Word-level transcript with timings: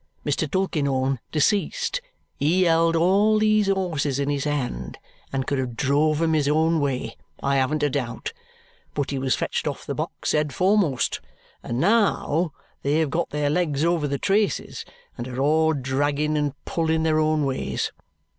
Mr. 0.25 0.49
Tulkinghorn, 0.49 1.19
deceased, 1.31 2.01
he 2.35 2.63
held 2.63 2.95
all 2.95 3.37
these 3.37 3.67
horses 3.67 4.17
in 4.17 4.29
his 4.31 4.45
hand 4.45 4.97
and 5.31 5.45
could 5.45 5.59
have 5.59 5.75
drove 5.77 6.19
'em 6.23 6.33
his 6.33 6.47
own 6.47 6.79
way, 6.79 7.15
I 7.43 7.57
haven't 7.57 7.83
a 7.83 7.89
doubt; 7.91 8.33
but 8.95 9.11
he 9.11 9.19
was 9.19 9.35
fetched 9.35 9.67
off 9.67 9.85
the 9.85 9.93
box 9.93 10.31
head 10.31 10.55
foremost, 10.55 11.19
and 11.61 11.79
now 11.79 12.51
they 12.81 12.93
have 12.97 13.11
got 13.11 13.29
their 13.29 13.51
legs 13.51 13.85
over 13.85 14.07
the 14.07 14.17
traces, 14.17 14.85
and 15.19 15.27
are 15.27 15.39
all 15.39 15.71
dragging 15.73 16.35
and 16.35 16.53
pulling 16.65 17.03
their 17.03 17.19
own 17.19 17.45
ways. 17.45 17.91